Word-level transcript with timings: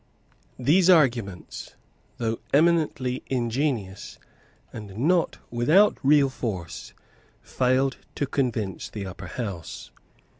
These 0.57 0.89
arguments, 0.89 1.75
though 2.17 2.39
eminently 2.55 3.21
ingenious, 3.27 4.17
and 4.73 4.97
not 4.97 5.37
without 5.51 5.99
real 6.01 6.27
force, 6.31 6.95
failed 7.43 7.97
to 8.15 8.25
convince 8.25 8.89
the 8.89 9.05
Upper 9.05 9.27
House. 9.27 9.91